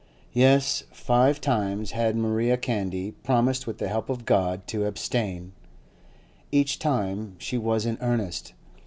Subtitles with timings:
[0.33, 5.51] Yes, five times had Maria Candy promised, with the help of God, to abstain,' &c.
[6.49, 6.57] &c.
[6.57, 8.53] each time she was in earnest.